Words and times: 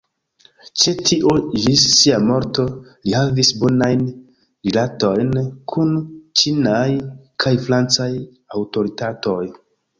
Ĉe 0.83 0.93
tio 1.09 1.33
ĝis 1.65 1.83
sia 1.97 2.17
morto 2.29 2.65
li 2.71 3.13
havis 3.19 3.53
bonajn 3.65 4.03
rilatojn 4.15 5.31
kun 5.75 5.95
ĉinaj 6.43 6.89
kaj 7.47 7.57
francaj 7.71 8.13
aŭtoritatoj. 8.61 9.41